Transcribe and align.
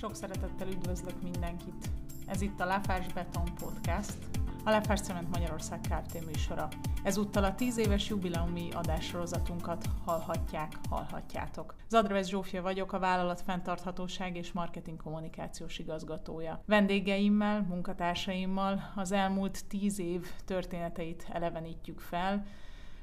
Sok 0.00 0.14
szeretettel 0.14 0.68
üdvözlök 0.68 1.22
mindenkit. 1.22 1.90
Ez 2.26 2.40
itt 2.40 2.60
a 2.60 2.64
Láfás 2.64 3.12
Beton 3.12 3.54
Podcast, 3.54 4.16
a 4.64 4.70
Láfás 4.70 5.00
Cement 5.00 5.30
Magyarország 5.30 5.80
Kft. 5.80 6.24
műsora. 6.26 6.68
Ezúttal 7.02 7.44
a 7.44 7.54
10 7.54 7.78
éves 7.78 8.08
jubileumi 8.08 8.70
adássorozatunkat 8.72 9.84
hallhatják, 10.04 10.72
hallhatjátok. 10.88 11.74
Zadrevesz 11.88 12.28
Zsófia 12.28 12.62
vagyok, 12.62 12.92
a 12.92 12.98
vállalat 12.98 13.40
fenntarthatóság 13.40 14.36
és 14.36 14.52
marketing 14.52 15.02
kommunikációs 15.02 15.78
igazgatója. 15.78 16.62
Vendégeimmel, 16.66 17.62
munkatársaimmal 17.68 18.92
az 18.94 19.12
elmúlt 19.12 19.64
10 19.68 19.98
év 19.98 20.26
történeteit 20.44 21.26
elevenítjük 21.32 22.00
fel, 22.00 22.46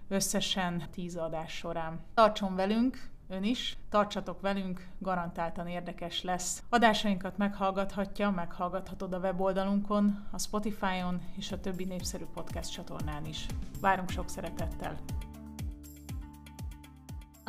összesen 0.07 0.83
10 0.91 1.15
adás 1.15 1.51
során. 1.51 1.99
Tartson 2.13 2.55
velünk, 2.55 3.09
ön 3.27 3.43
is. 3.43 3.77
Tartsatok 3.89 4.41
velünk, 4.41 4.87
garantáltan 4.99 5.67
érdekes 5.67 6.23
lesz. 6.23 6.63
Adásainkat 6.69 7.37
meghallgathatja, 7.37 8.29
meghallgathatod 8.29 9.13
a 9.13 9.19
weboldalunkon, 9.19 10.27
a 10.31 10.39
Spotify-on 10.39 11.21
és 11.37 11.51
a 11.51 11.59
többi 11.59 11.85
népszerű 11.85 12.25
podcast 12.33 12.71
csatornán 12.71 13.25
is. 13.25 13.45
Várunk 13.81 14.09
sok 14.09 14.29
szeretettel! 14.29 14.95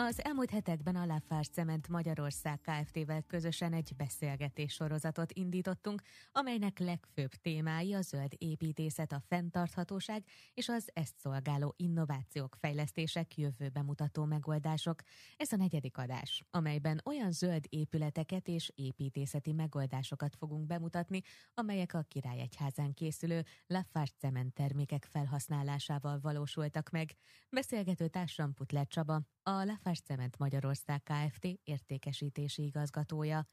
Az 0.01 0.25
elmúlt 0.25 0.51
hetekben 0.51 0.97
a 0.97 1.07
Lafarge 1.07 1.49
Cement 1.53 1.89
Magyarország 1.89 2.61
Kft-vel 2.61 3.23
közösen 3.23 3.73
egy 3.73 3.93
beszélgetés 3.97 4.73
sorozatot 4.73 5.33
indítottunk, 5.33 6.03
amelynek 6.33 6.79
legfőbb 6.79 7.31
témái 7.31 7.95
a 7.95 8.01
zöld 8.01 8.33
építészet, 8.37 9.13
a 9.13 9.23
fenntarthatóság 9.29 10.25
és 10.55 10.69
az 10.69 10.91
ezt 10.93 11.15
szolgáló 11.19 11.75
innovációk, 11.77 12.57
fejlesztések, 12.61 13.37
jövőbe 13.37 13.83
mutató 13.83 14.25
megoldások. 14.25 15.03
Ez 15.37 15.53
a 15.53 15.57
negyedik 15.57 15.99
adás, 15.99 16.45
amelyben 16.51 17.01
olyan 17.05 17.33
zöld 17.33 17.65
épületeket 17.69 18.49
és 18.49 18.73
építészeti 18.75 19.53
megoldásokat 19.53 20.37
fogunk 20.37 20.67
bemutatni, 20.67 21.21
amelyek 21.55 21.95
a 21.95 22.05
Királyegyházán 22.09 22.95
készülő 22.95 23.45
Lafarge 23.67 24.13
Cement 24.19 24.55
termékek 24.55 25.05
felhasználásával 25.11 26.19
valósultak 26.21 26.91
meg. 26.91 27.17
Beszélgető 27.51 28.09
társam 28.09 28.55
Putler 28.55 28.87
Csaba, 28.87 29.23
a 29.43 29.65
Lafarge 29.65 29.88
Cement 29.97 30.39
Magyarország 30.39 31.03
Kft. 31.03 31.45
értékesítési 31.65 32.63
igazgatója. 32.63 33.47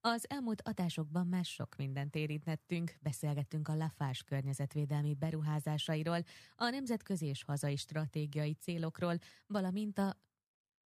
Az 0.00 0.30
elmúlt 0.30 0.62
adásokban 0.62 1.26
már 1.26 1.44
sok 1.44 1.76
mindent 1.76 2.14
érintettünk, 2.14 2.94
beszélgettünk 3.00 3.68
a 3.68 3.74
Lafarge 3.74 4.20
környezetvédelmi 4.26 5.14
beruházásairól, 5.14 6.22
a 6.56 6.68
nemzetközi 6.68 7.26
és 7.26 7.44
hazai 7.44 7.76
stratégiai 7.76 8.52
célokról, 8.52 9.18
valamint 9.46 9.98
a 9.98 10.20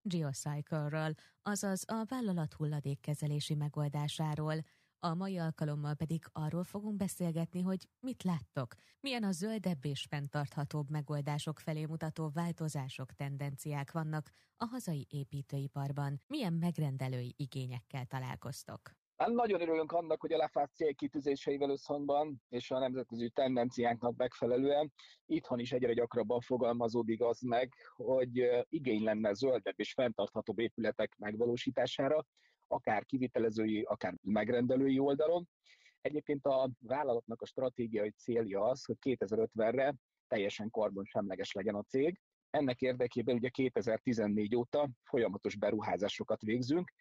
Geocycle-ről, 0.01 1.13
azaz 1.41 1.83
a 1.87 2.05
vállalat 2.07 2.53
hulladékkezelési 2.53 3.55
megoldásáról– 3.55 4.55
a 4.99 5.13
mai 5.13 5.38
alkalommal 5.38 5.93
pedig 5.93 6.23
arról 6.31 6.63
fogunk 6.63 6.95
beszélgetni, 6.95 7.61
hogy 7.61 7.89
mit 7.99 8.23
láttok, 8.23 8.75
milyen 8.99 9.23
a 9.23 9.31
zöldebb 9.31 9.85
és 9.85 10.05
fenntarthatóbb 10.09 10.89
megoldások 10.89 11.59
felé 11.59 11.85
mutató 11.85 12.29
változások, 12.33 13.13
tendenciák 13.13 13.91
vannak 13.91 14.29
a 14.57 14.66
hazai 14.66 15.07
építőiparban, 15.09 16.21
milyen 16.27 16.53
megrendelői 16.53 17.33
igényekkel 17.38 18.05
találkoztok. 18.05 18.79
Hát 19.17 19.29
nagyon 19.29 19.61
örülünk 19.61 19.91
annak, 19.91 20.21
hogy 20.21 20.33
a 20.33 20.38
Lafát 20.38 20.73
célkitűzéseivel 20.73 21.69
összhangban 21.69 22.41
és 22.49 22.71
a 22.71 22.79
nemzetközi 22.79 23.29
tendenciáknak 23.29 24.16
megfelelően 24.16 24.93
itthon 25.25 25.59
is 25.59 25.71
egyre 25.71 25.93
gyakrabban 25.93 26.39
fogalmazódik 26.41 27.21
az 27.21 27.39
meg, 27.41 27.73
hogy 27.95 28.49
igény 28.69 29.03
lenne 29.03 29.33
zöldebb 29.33 29.79
és 29.79 29.93
fenntarthatóbb 29.93 30.59
épületek 30.59 31.16
megvalósítására, 31.17 32.25
akár 32.67 33.05
kivitelezői, 33.05 33.81
akár 33.81 34.13
megrendelői 34.21 34.99
oldalon. 34.99 35.47
Egyébként 36.02 36.45
a 36.45 36.69
vállalatnak 36.80 37.41
a 37.41 37.45
stratégiai 37.45 38.11
célja 38.11 38.63
az, 38.63 38.85
hogy 38.85 38.97
2050-re 39.01 39.95
teljesen 40.28 40.69
karbonsemleges 40.69 41.51
legyen 41.51 41.75
a 41.75 41.84
cég. 41.84 42.19
Ennek 42.50 42.81
érdekében 42.81 43.35
ugye 43.35 43.50
2014 43.50 44.56
óta 44.56 44.89
folyamatos 45.03 45.56
beruházásokat 45.56 46.41
végzünk, 46.41 46.91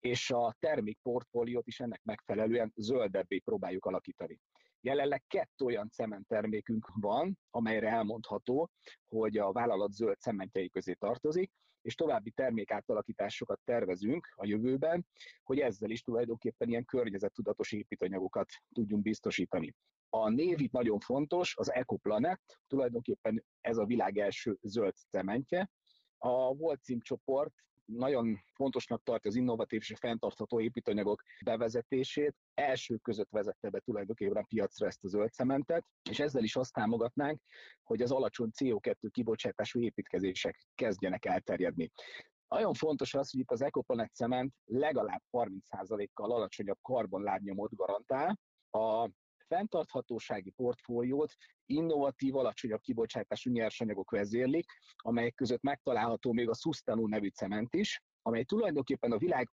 és 0.00 0.30
a 0.30 0.56
termékportfóliót 0.58 1.66
is 1.66 1.80
ennek 1.80 2.00
megfelelően 2.04 2.72
zöldebbé 2.76 3.38
próbáljuk 3.38 3.84
alakítani. 3.84 4.40
Jelenleg 4.80 5.22
kettő 5.26 5.64
olyan 5.64 5.90
cementtermékünk 5.90 6.90
van, 6.94 7.38
amelyre 7.50 7.88
elmondható, 7.88 8.70
hogy 9.08 9.38
a 9.38 9.52
vállalat 9.52 9.92
zöld 9.92 10.20
cementjei 10.20 10.68
közé 10.68 10.92
tartozik, 10.92 11.50
és 11.82 11.94
további 11.94 12.30
termékátalakításokat 12.30 13.60
tervezünk 13.64 14.28
a 14.36 14.46
jövőben, 14.46 15.06
hogy 15.42 15.58
ezzel 15.58 15.90
is 15.90 16.02
tulajdonképpen 16.02 16.68
ilyen 16.68 16.84
környezettudatos 16.84 17.72
építőanyagokat 17.72 18.48
tudjunk 18.72 19.02
biztosítani. 19.02 19.74
A 20.08 20.28
név 20.28 20.60
itt 20.60 20.72
nagyon 20.72 20.98
fontos, 20.98 21.56
az 21.56 21.72
EcoPlanet, 21.72 22.40
tulajdonképpen 22.66 23.44
ez 23.60 23.76
a 23.76 23.84
világ 23.84 24.18
első 24.18 24.58
zöld 24.62 24.94
cementje. 25.10 25.70
A 26.18 26.54
Volcim 26.54 27.00
csoport 27.00 27.54
nagyon 27.96 28.40
fontosnak 28.54 29.02
tartja 29.02 29.30
az 29.30 29.36
innovatív 29.36 29.80
és 29.80 29.90
a 29.90 29.96
fenntartható 29.96 30.60
építőanyagok 30.60 31.22
bevezetését. 31.44 32.34
Első 32.54 32.96
között 32.96 33.30
vezette 33.30 33.70
be 33.70 33.80
tulajdonképpen 33.80 34.46
piacra 34.46 34.86
ezt 34.86 35.04
a 35.04 35.08
zöld 35.08 35.32
cementet, 35.32 35.84
és 36.10 36.18
ezzel 36.18 36.42
is 36.42 36.56
azt 36.56 36.72
támogatnánk, 36.72 37.40
hogy 37.82 38.02
az 38.02 38.10
alacsony 38.10 38.50
CO2 38.58 39.08
kibocsátású 39.10 39.80
építkezések 39.80 40.66
kezdjenek 40.74 41.24
elterjedni. 41.24 41.90
Nagyon 42.48 42.74
fontos 42.74 43.14
az, 43.14 43.30
hogy 43.30 43.40
itt 43.40 43.50
az 43.50 43.62
Ecoplanet 43.62 44.14
cement 44.14 44.54
legalább 44.64 45.22
30%-kal 45.32 46.32
alacsonyabb 46.32 46.78
karbonlábnyomot 46.82 47.74
garantál, 47.74 48.38
a 48.70 49.10
fenntarthatósági 49.54 50.50
portfóliót 50.50 51.34
innovatív, 51.66 52.36
alacsonyabb 52.36 52.80
kibocsátású 52.80 53.50
nyersanyagok 53.50 54.10
vezérlik, 54.10 54.66
amelyek 54.96 55.34
között 55.34 55.62
megtalálható 55.62 56.32
még 56.32 56.48
a 56.48 56.54
Sustanu 56.54 57.06
nevű 57.06 57.28
cement 57.28 57.74
is, 57.74 58.02
amely 58.22 58.44
tulajdonképpen 58.44 59.12
a 59.12 59.18
világ 59.18 59.50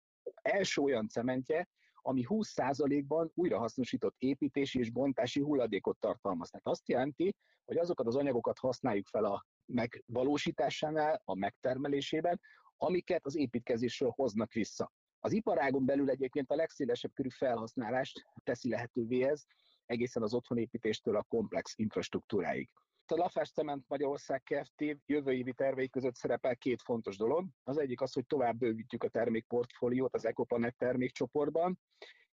első 0.43 0.83
olyan 0.83 1.09
cementje, 1.09 1.69
ami 2.03 2.25
20%-ban 2.29 3.31
újrahasznosított 3.35 4.15
építési 4.19 4.79
és 4.79 4.91
bontási 4.91 5.41
hulladékot 5.41 5.99
tartalmaz. 5.99 6.51
Tehát 6.51 6.67
azt 6.67 6.89
jelenti, 6.89 7.35
hogy 7.65 7.77
azokat 7.77 8.07
az 8.07 8.17
anyagokat 8.17 8.59
használjuk 8.59 9.07
fel 9.07 9.25
a 9.25 9.45
megvalósításánál, 9.65 11.23
a 11.25 11.35
megtermelésében, 11.35 12.41
amiket 12.77 13.27
az 13.27 13.37
építkezésről 13.37 14.13
hoznak 14.15 14.53
vissza. 14.53 14.93
Az 15.23 15.33
iparágon 15.33 15.85
belül 15.85 16.11
egyébként 16.11 16.51
a 16.51 16.55
legszélesebb 16.55 17.13
körű 17.15 17.29
felhasználást 17.29 18.25
teszi 18.45 18.69
lehetővé 18.69 19.23
ez, 19.23 19.45
egészen 19.91 20.23
az 20.23 20.35
otthonépítéstől 20.35 21.17
a 21.17 21.23
komplex 21.23 21.73
infrastruktúráig. 21.77 22.69
A 23.07 23.17
Lafás 23.17 23.51
Cement 23.51 23.85
Magyarország 23.89 24.43
Kft. 24.43 24.99
jövő 25.07 25.33
évi 25.33 25.53
tervei 25.53 25.89
között 25.89 26.15
szerepel 26.15 26.57
két 26.57 26.83
fontos 26.83 27.17
dolog. 27.17 27.47
Az 27.63 27.79
egyik 27.79 28.01
az, 28.01 28.13
hogy 28.13 28.27
tovább 28.27 28.57
bővítjük 28.59 29.05
a 29.05 29.09
termékportfóliót 29.09 30.15
az 30.15 30.25
Ecopanet 30.25 30.77
termékcsoportban, 30.77 31.79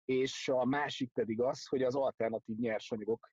és 0.06 0.48
a 0.48 0.66
másik 0.66 1.12
pedig 1.14 1.42
az, 1.42 1.68
hogy 1.68 1.84
az 1.84 1.96
alternatív 1.96 2.58
nyersanyagok 2.58 3.32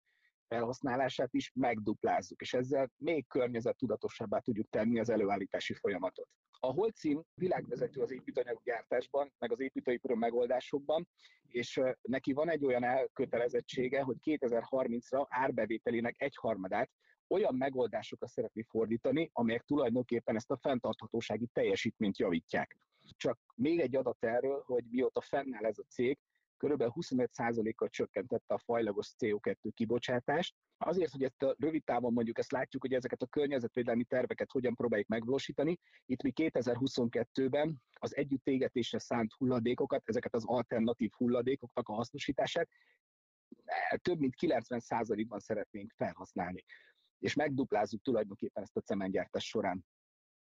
felhasználását 0.49 1.35
is 1.35 1.53
megduplázzuk, 1.55 2.41
és 2.41 2.55
ezzel 2.55 2.91
még 2.97 3.27
környezettudatosabbá 3.27 4.39
tudjuk 4.39 4.69
tenni 4.69 4.99
az 4.99 5.09
előállítási 5.11 5.75
folyamatot. 5.75 6.29
A 6.61 6.73
Holcim 6.73 7.23
világvezető 7.35 8.01
az 8.01 8.11
építőanyaggyártásban, 8.11 9.33
meg 9.39 9.53
az 9.53 9.61
építőipari 9.61 10.15
megoldásokban, 10.15 11.09
és 11.49 11.81
neki 12.03 12.33
van 12.33 12.51
egy 12.51 12.65
olyan 12.65 12.85
elkötelezettsége, 12.85 14.03
hogy 14.03 14.17
2030-ra 14.25 15.27
árbevételének 15.29 16.15
egyharmadát 16.19 16.91
olyan 17.29 17.55
megoldásokra 17.55 18.27
szeretné 18.27 18.63
fordítani, 18.63 19.31
amelyek 19.33 19.63
tulajdonképpen 19.63 20.37
ezt 20.37 20.51
a 20.51 20.57
fenntarthatósági 20.57 21.47
teljesítményt 21.53 22.19
javítják. 22.19 22.77
Csak 23.17 23.39
még 23.55 23.81
egy 23.81 23.97
adat 23.97 24.25
erről, 24.25 24.63
hogy 24.67 24.85
mióta 24.91 25.21
fennáll 25.21 25.65
ez 25.65 25.79
a 25.79 25.85
cég, 25.89 26.19
kb. 26.59 26.83
25%-kal 26.87 27.89
csökkentette 27.89 28.55
a 28.55 28.59
fajlagos 28.59 29.13
CO2 29.19 29.71
kibocsátást. 29.75 30.55
Azért, 30.79 31.11
hogy 31.11 31.23
ezt 31.23 31.43
a 31.43 31.55
rövid 31.59 31.85
távon 31.85 32.13
mondjuk 32.13 32.39
ezt 32.39 32.53
látjuk, 32.53 32.83
hogy 32.83 32.93
ezeket 32.93 33.23
a 33.23 33.27
környezetvédelmi 33.27 34.05
terveket 34.05 34.51
hogyan 34.51 34.75
próbáljuk 34.75 35.09
megvalósítani. 35.09 35.79
Itt 36.05 36.23
mi 36.23 36.33
2022-ben 36.35 37.83
az 37.93 38.17
együttégetésre 38.17 38.99
szánt 38.99 39.33
hulladékokat, 39.33 40.03
ezeket 40.05 40.35
az 40.35 40.45
alternatív 40.45 41.11
hulladékoknak 41.17 41.89
a 41.89 41.93
hasznosítását 41.93 42.69
több 43.97 44.19
mint 44.19 44.35
90%-ban 44.41 45.39
szeretnénk 45.39 45.93
felhasználni. 45.97 46.65
És 47.19 47.35
megduplázzuk 47.35 48.03
tulajdonképpen 48.03 48.63
ezt 48.63 48.77
a 48.77 48.81
cementgyártás 48.81 49.45
során. 49.45 49.85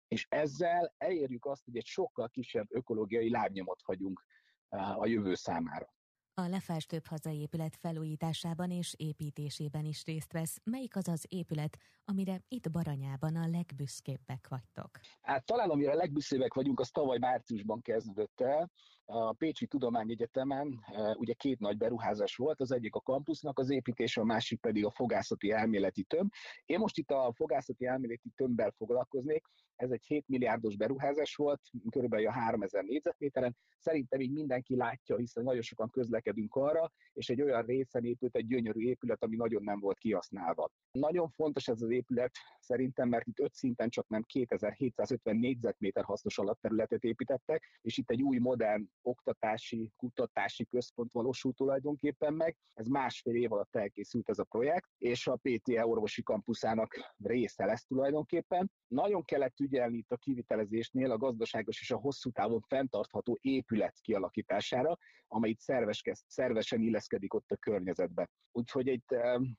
És 0.07 0.25
ezzel 0.29 0.93
elérjük 0.97 1.45
azt, 1.45 1.65
hogy 1.65 1.77
egy 1.77 1.85
sokkal 1.85 2.29
kisebb 2.29 2.67
ökológiai 2.69 3.29
lábnyomot 3.29 3.81
hagyunk 3.81 4.25
a 4.69 5.05
jövő 5.05 5.33
számára. 5.33 5.93
A 6.33 6.48
Lefás 6.48 6.86
több 6.86 7.06
hazai 7.06 7.39
épület 7.39 7.75
felújításában 7.75 8.72
és 8.72 8.94
építésében 8.98 9.86
is 9.86 10.04
részt 10.06 10.31
vesz. 10.31 10.57
Melyik 10.63 10.95
az 10.95 11.07
az 11.07 11.25
épület, 11.30 11.78
amire 12.06 12.42
itt 12.48 12.72
Baranyában 12.72 13.36
a 13.36 13.48
legbüszkébbek 13.48 14.48
vagytok? 14.50 14.89
Hát 15.22 15.45
talán 15.45 15.69
amire 15.69 15.92
a 15.92 15.95
legbüszkébbek 15.95 16.54
vagyunk, 16.54 16.80
az 16.80 16.89
tavaly 16.89 17.18
márciusban 17.18 17.81
kezdődött 17.81 18.42
el. 18.42 18.72
A 19.06 19.33
Pécsi 19.33 19.68
Tudományegyetemen 19.68 20.80
e, 20.94 21.16
ugye 21.18 21.33
két 21.33 21.60
nagy 21.60 21.78
beruházás 21.78 22.36
volt, 22.36 22.60
az 22.60 22.72
egyik 22.72 22.95
a 22.95 23.01
kampusznak 23.01 23.60
az 23.60 23.69
építése, 23.69 24.22
a 24.22 24.25
másik 24.25 24.60
pedig 24.60 24.86
a 24.86 24.92
fogászati 24.92 25.51
elméleti 25.51 26.04
tömb. 26.04 26.31
Én 26.66 26.80
most 26.80 26.98
itt 26.98 27.10
a 27.10 27.33
fogászati 27.36 27.86
elméleti 27.86 28.30
tömbbel 28.36 28.72
foglalkoznék, 28.78 29.45
ez 29.81 29.92
egy 29.92 30.04
7 30.06 30.28
milliárdos 30.28 30.75
beruházás 30.75 31.36
volt, 31.36 31.62
körülbelül 31.89 32.28
a 32.28 32.31
3000 32.31 32.83
négyzetméteren. 32.83 33.56
Szerintem 33.78 34.19
így 34.19 34.31
mindenki 34.31 34.75
látja, 34.75 35.18
hiszen 35.18 35.44
nagyon 35.44 35.62
sokan 35.62 35.89
közlekedünk 35.89 36.56
arra, 36.56 36.92
és 37.13 37.30
egy 37.30 37.42
olyan 37.42 37.66
részen 37.66 38.06
épült 38.06 38.36
egy 38.36 38.48
gyönyörű 38.48 38.80
épület, 38.80 39.24
ami 39.24 39.36
nagyon 39.36 39.63
nem 39.63 39.80
volt 39.80 39.98
kihasználva. 39.98 40.69
Nagyon 40.92 41.30
fontos 41.30 41.68
ez 41.68 41.81
az 41.81 41.89
épület 41.89 42.31
szerintem, 42.60 43.10
mert 43.10 43.28
itt 43.28 43.39
öt 43.39 43.54
szinten 43.54 43.89
csak 43.89 44.07
nem 44.07 44.24
2750 44.24 45.36
négyzetméter 45.36 46.04
hasznos 46.04 46.38
alapterületet 46.38 47.04
építettek, 47.04 47.80
és 47.81 47.98
itt 47.98 48.10
egy 48.10 48.22
új 48.22 48.38
modern 48.38 48.89
oktatási, 49.01 49.92
kutatási 49.95 50.66
központ 50.66 51.12
valósult 51.12 51.56
tulajdonképpen 51.56 52.33
meg. 52.33 52.57
Ez 52.74 52.88
másfél 52.88 53.36
év 53.36 53.51
alatt 53.51 53.75
elkészült 53.75 54.30
ez 54.30 54.39
a 54.39 54.44
projekt, 54.44 54.89
és 54.98 55.28
a 55.28 55.39
PTE 55.42 55.86
orvosi 55.86 56.24
kampuszának 56.24 57.13
része 57.24 57.66
lesz 57.66 57.86
tulajdonképpen. 57.86 58.72
Nagyon 58.88 59.24
kellett 59.24 59.56
ügyelni 59.71 59.97
itt 59.97 60.12
a 60.12 60.18
kivitelezésnél 60.18 61.12
a 61.12 61.18
gazdaságos 61.18 61.81
és 61.81 61.91
a 61.91 61.97
hosszú 61.97 62.29
távon 62.29 62.62
fenntartható 62.68 63.38
épület 63.41 64.00
kialakítására, 64.01 64.97
amely 65.27 65.50
itt 65.50 65.59
szerves, 65.59 66.01
szervesen 66.27 66.81
illeszkedik 66.81 67.33
ott 67.33 67.51
a 67.51 67.56
környezetbe. 67.56 68.29
Úgyhogy 68.51 68.88
itt, 68.88 69.15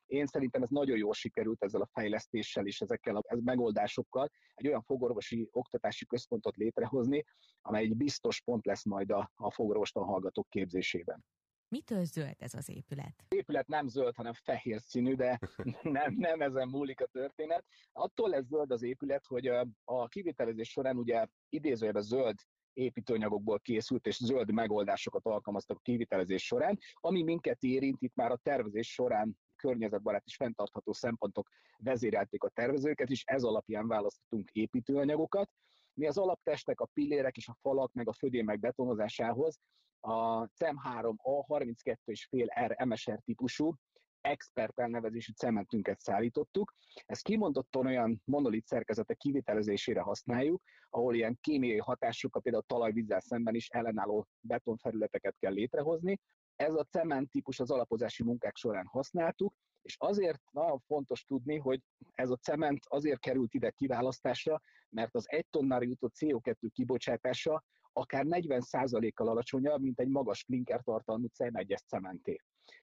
én 0.06 0.26
szerintem 0.26 0.62
ez 0.62 0.69
nagyon 0.69 0.97
jól 0.97 1.12
sikerült 1.12 1.62
ezzel 1.62 1.81
a 1.81 1.91
fejlesztéssel 1.93 2.67
és 2.67 2.81
ezekkel 2.81 3.17
a 3.17 3.23
megoldásokkal 3.44 4.31
egy 4.55 4.67
olyan 4.67 4.82
fogorvosi 4.82 5.49
oktatási 5.50 6.06
központot 6.06 6.56
létrehozni, 6.56 7.25
amely 7.62 7.82
egy 7.82 7.97
biztos 7.97 8.41
pont 8.41 8.67
lesz 8.67 8.85
majd 8.85 9.11
a, 9.11 9.32
a 9.35 9.50
fogorvostan 9.53 10.05
hallgatók 10.05 10.49
képzésében. 10.49 11.25
Mitől 11.73 12.05
zöld 12.05 12.35
ez 12.39 12.55
az 12.55 12.69
épület? 12.69 13.15
Az 13.29 13.37
épület 13.37 13.67
nem 13.67 13.89
zöld, 13.89 14.15
hanem 14.15 14.33
fehér 14.33 14.81
színű, 14.81 15.15
de 15.15 15.39
nem, 15.83 16.15
nem 16.15 16.41
ezen 16.41 16.69
múlik 16.69 17.01
a 17.01 17.07
történet. 17.07 17.65
Attól 17.93 18.29
lesz 18.29 18.45
zöld 18.45 18.71
az 18.71 18.83
épület, 18.83 19.27
hogy 19.27 19.47
a 19.85 20.09
kivitelezés 20.09 20.71
során 20.71 20.97
ugye 20.97 21.27
idézőjelben 21.49 22.03
zöld 22.03 22.35
építőanyagokból 22.73 23.61
készült 23.61 24.07
és 24.07 24.17
zöld 24.17 24.53
megoldásokat 24.53 25.27
alkalmaztak 25.27 25.77
a 25.77 25.83
kivitelezés 25.83 26.47
során, 26.47 26.79
ami 26.95 27.23
minket 27.23 27.63
érint 27.63 28.03
itt 28.03 28.15
már 28.15 28.31
a 28.31 28.41
tervezés 28.43 28.93
során 28.93 29.37
környezetbarát 29.57 30.25
és 30.27 30.37
fenntartható 30.37 30.93
szempontok 30.93 31.49
vezérelték 31.77 32.43
a 32.43 32.49
tervezőket, 32.49 33.09
és 33.11 33.23
ez 33.27 33.43
alapján 33.43 33.87
választottunk 33.87 34.51
építőanyagokat. 34.51 35.51
Mi 35.94 36.06
az 36.06 36.19
alaptestek, 36.19 36.81
a 36.81 36.89
pillérek 36.93 37.37
és 37.37 37.49
a 37.49 37.56
falak, 37.61 37.93
meg 37.93 38.09
a 38.09 38.12
födémek 38.12 38.59
betonozásához 38.59 39.59
a 40.00 40.47
CEM3 40.47 41.15
A32,5 41.23 42.67
R 42.67 42.87
MSR 42.87 43.21
típusú 43.25 43.75
expert 44.21 44.79
elnevezésű 44.79 45.33
cementünket 45.33 46.00
szállítottuk. 46.00 46.75
Ezt 47.05 47.23
kimondottan 47.23 47.87
olyan 47.87 48.23
monolit 48.25 48.67
szerkezetek 48.67 49.17
kivitelezésére 49.17 50.00
használjuk, 50.00 50.62
ahol 50.91 51.15
ilyen 51.15 51.39
kémiai 51.41 51.79
hatásokkal, 51.79 52.43
például 52.43 52.65
talajvízzel 52.67 53.21
szemben 53.21 53.55
is 53.55 53.69
ellenálló 53.69 54.27
betonfelületeket 54.41 55.37
kell 55.38 55.53
létrehozni. 55.53 56.21
Ez 56.56 56.75
a 56.75 56.85
cement 56.85 57.31
típus 57.31 57.61
az 57.61 57.71
alapozási 57.71 58.23
munkák 58.23 58.56
során 58.56 58.87
használtuk, 58.87 59.55
és 59.82 59.96
azért 59.99 60.43
nagyon 60.50 60.79
fontos 60.79 61.25
tudni, 61.25 61.58
hogy 61.58 61.81
ez 62.14 62.31
a 62.31 62.37
cement 62.37 62.79
azért 62.88 63.20
került 63.20 63.55
ide 63.55 63.70
kiválasztásra, 63.70 64.61
mert 64.88 65.14
az 65.14 65.25
egy 65.29 65.46
tonnára 65.50 65.84
jutott 65.84 66.14
CO2 66.19 66.69
kibocsátása 66.73 67.64
akár 67.93 68.25
40%-kal 68.29 69.29
alacsonyabb, 69.29 69.81
mint 69.81 70.00
egy 70.00 70.08
magas 70.08 70.44
klinker 70.44 70.81
tartalmú 70.82 71.26
C1-es 71.38 71.87
cementé. 71.87 72.40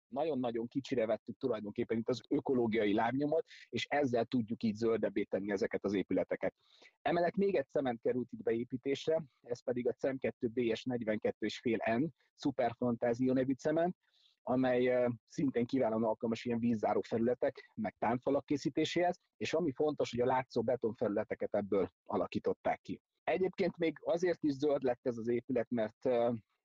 Nagyon-nagyon 0.07 0.67
kicsire 0.67 1.05
vettük 1.05 1.37
tulajdonképpen 1.37 1.97
itt 1.97 2.09
az 2.09 2.21
ökológiai 2.29 2.93
lábnyomot, 2.93 3.43
és 3.69 3.85
ezzel 3.89 4.25
tudjuk 4.25 4.63
így 4.63 4.75
zöldebbé 4.75 5.23
tenni 5.23 5.51
ezeket 5.51 5.85
az 5.85 5.93
épületeket. 5.93 6.53
Emellett 7.01 7.35
még 7.35 7.55
egy 7.55 7.67
cement 7.69 8.01
került 8.01 8.31
itt 8.31 8.43
beépítésre, 8.43 9.23
ez 9.41 9.63
pedig 9.63 9.87
a 9.87 9.93
CEM2 9.93 10.31
BS 10.39 10.83
42,5 10.89 11.99
N 11.99 12.05
Super 12.35 12.73
Fantázia 12.77 13.33
nevű 13.33 13.53
cement, 13.53 13.95
amely 14.49 15.07
szintén 15.27 15.65
kiválóan 15.65 16.03
alkalmas 16.03 16.45
ilyen 16.45 16.59
vízzáró 16.59 17.01
felületek, 17.01 17.71
meg 17.75 17.95
támfalak 17.99 18.45
készítéséhez, 18.45 19.19
és 19.37 19.53
ami 19.53 19.71
fontos, 19.71 20.11
hogy 20.11 20.21
a 20.21 20.25
látszó 20.25 20.61
betonfelületeket 20.61 21.55
ebből 21.55 21.91
alakították 22.05 22.81
ki. 22.81 23.01
Egyébként 23.23 23.77
még 23.77 23.97
azért 24.01 24.43
is 24.43 24.53
zöld 24.53 24.83
lett 24.83 24.99
ez 25.01 25.17
az 25.17 25.27
épület, 25.27 25.69
mert 25.69 26.05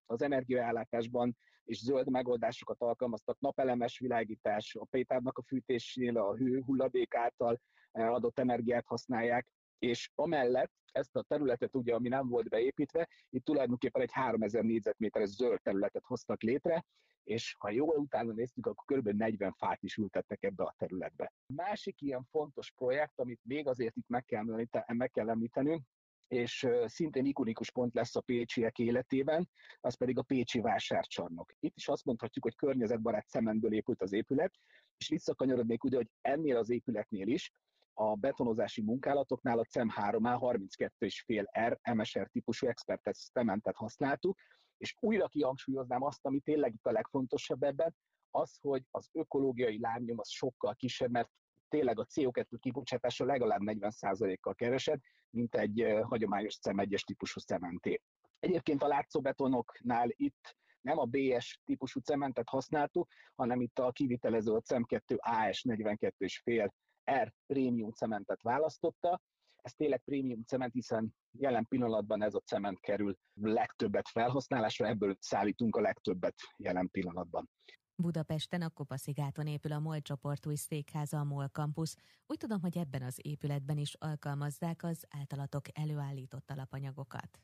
az 0.06 0.22
energiaellátásban 0.22 1.36
és 1.64 1.78
zöld 1.78 2.10
megoldásokat 2.10 2.80
alkalmaztak, 2.80 3.40
napelemes 3.40 3.98
világítás, 3.98 4.74
a 4.74 4.84
pétárnak 4.84 5.38
a 5.38 5.42
fűtésénél 5.42 6.18
a 6.18 6.36
hő 6.36 6.60
hulladék 6.60 7.14
által 7.14 7.60
adott 7.92 8.38
energiát 8.38 8.86
használják, 8.86 9.46
és 9.84 10.10
amellett 10.14 10.72
ezt 10.92 11.16
a 11.16 11.22
területet, 11.22 11.74
ugye, 11.76 11.94
ami 11.94 12.08
nem 12.08 12.28
volt 12.28 12.48
beépítve, 12.48 13.08
itt 13.28 13.44
tulajdonképpen 13.44 14.02
egy 14.02 14.12
3000 14.12 14.64
négyzetméteres 14.64 15.28
zöld 15.28 15.62
területet 15.62 16.04
hoztak 16.04 16.42
létre, 16.42 16.84
és 17.24 17.54
ha 17.58 17.70
jól 17.70 17.96
utána 17.96 18.32
néztük, 18.32 18.66
akkor 18.66 18.98
kb. 18.98 19.08
40 19.08 19.52
fát 19.52 19.82
is 19.82 19.96
ültettek 19.96 20.42
ebbe 20.42 20.64
a 20.64 20.74
területbe. 20.78 21.32
Másik 21.46 22.00
ilyen 22.00 22.24
fontos 22.30 22.70
projekt, 22.70 23.20
amit 23.20 23.40
még 23.42 23.66
azért 23.68 23.96
itt 23.96 24.08
meg 24.08 24.24
kell, 24.24 24.44
meg 24.86 25.10
kell 25.10 25.28
említenünk, 25.28 25.82
és 26.28 26.68
szintén 26.84 27.24
ikonikus 27.24 27.70
pont 27.70 27.94
lesz 27.94 28.16
a 28.16 28.20
pécsiek 28.20 28.78
életében, 28.78 29.48
az 29.80 29.96
pedig 29.96 30.18
a 30.18 30.22
Pécsi 30.22 30.60
vásárcsarnok. 30.60 31.52
Itt 31.60 31.76
is 31.76 31.88
azt 31.88 32.04
mondhatjuk, 32.04 32.44
hogy 32.44 32.56
környezetbarát 32.56 33.28
cementből 33.28 33.74
épült 33.74 34.02
az 34.02 34.12
épület, 34.12 34.54
és 34.96 35.08
visszakanyarodnék 35.08 35.84
ugye, 35.84 35.96
hogy 35.96 36.10
ennél 36.20 36.56
az 36.56 36.70
épületnél 36.70 37.28
is 37.28 37.52
a 37.94 38.14
betonozási 38.14 38.82
munkálatoknál 38.82 39.58
a 39.58 39.64
CEM3A 39.64 40.38
32,5 40.40 41.68
R 41.68 41.94
MSR 41.94 42.28
típusú 42.28 42.66
expertet 42.66 43.14
cementet 43.14 43.76
használtuk, 43.76 44.38
és 44.76 44.94
újra 45.00 45.28
kihangsúlyoznám 45.28 46.02
azt, 46.02 46.26
ami 46.26 46.40
tényleg 46.40 46.72
itt 46.72 46.86
a 46.86 46.92
legfontosabb 46.92 47.62
ebben, 47.62 47.94
az, 48.30 48.58
hogy 48.60 48.82
az 48.90 49.08
ökológiai 49.12 49.80
lábnyom 49.80 50.18
az 50.18 50.28
sokkal 50.28 50.74
kisebb, 50.74 51.10
mert 51.10 51.30
tényleg 51.68 51.98
a 51.98 52.06
CO2 52.06 52.46
kibocsátása 52.58 53.24
legalább 53.24 53.60
40%-kal 53.64 54.54
keresed, 54.54 55.00
mint 55.30 55.54
egy 55.54 55.86
hagyományos 56.02 56.58
CEM1-es 56.62 57.00
típusú 57.00 57.40
cementé. 57.40 58.00
Egyébként 58.38 58.82
a 58.82 58.86
látszóbetonoknál 58.86 60.08
itt 60.10 60.56
nem 60.80 60.98
a 60.98 61.04
BS 61.04 61.60
típusú 61.64 62.00
cementet 62.00 62.48
használtuk, 62.48 63.08
hanem 63.34 63.60
itt 63.60 63.78
a 63.78 63.92
kivitelező 63.92 64.52
a 64.52 64.60
CEM2 64.60 65.16
AS 65.16 65.64
42,5 65.68 66.70
R 67.10 67.32
prémium 67.46 67.90
cementet 67.90 68.42
választotta. 68.42 69.20
Ez 69.62 69.72
tényleg 69.72 70.02
prémium 70.04 70.42
cement, 70.46 70.72
hiszen 70.72 71.14
jelen 71.30 71.66
pillanatban 71.68 72.22
ez 72.22 72.34
a 72.34 72.40
cement 72.40 72.80
kerül 72.80 73.16
legtöbbet 73.34 74.08
felhasználásra, 74.08 74.86
ebből 74.86 75.16
szállítunk 75.20 75.76
a 75.76 75.80
legtöbbet 75.80 76.34
jelen 76.56 76.90
pillanatban. 76.90 77.50
Budapesten 77.96 78.62
a 78.62 78.70
Kopaszigáton 78.70 79.46
épül 79.46 79.72
a 79.72 79.78
MOL 79.78 80.00
csoport 80.00 80.46
új 80.46 80.54
székháza, 80.54 81.18
a 81.18 81.24
MOL 81.24 81.48
Campus. 81.48 81.94
Úgy 82.26 82.36
tudom, 82.36 82.60
hogy 82.60 82.78
ebben 82.78 83.02
az 83.02 83.18
épületben 83.22 83.78
is 83.78 83.94
alkalmazzák 83.94 84.82
az 84.82 85.04
általatok 85.10 85.78
előállított 85.78 86.50
alapanyagokat. 86.50 87.38